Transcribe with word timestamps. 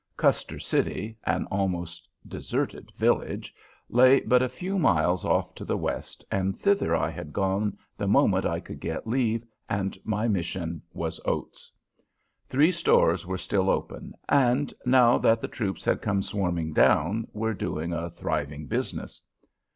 Custer 0.17 0.57
City, 0.57 1.15
an 1.25 1.45
almost 1.51 2.09
deserted 2.27 2.91
village, 2.97 3.53
lay 3.87 4.19
but 4.21 4.41
a 4.41 4.49
few 4.49 4.79
miles 4.79 5.23
off 5.23 5.53
to 5.53 5.63
the 5.63 5.77
west, 5.77 6.25
and 6.31 6.57
thither 6.57 6.95
I 6.95 7.11
had 7.11 7.31
gone 7.31 7.77
the 7.99 8.07
moment 8.07 8.43
I 8.43 8.61
could 8.61 8.79
get 8.79 9.05
leave, 9.05 9.45
and 9.69 9.95
my 10.03 10.27
mission 10.27 10.81
was 10.91 11.21
oats. 11.23 11.71
Three 12.47 12.71
stores 12.71 13.27
were 13.27 13.37
still 13.37 13.69
open, 13.69 14.15
and, 14.27 14.73
now 14.87 15.19
that 15.19 15.39
the 15.39 15.47
troops 15.47 15.85
had 15.85 16.01
come 16.01 16.23
swarming 16.23 16.73
down, 16.73 17.27
were 17.31 17.53
doing 17.53 17.93
a 17.93 18.09
thriving 18.09 18.65
business. 18.65 19.21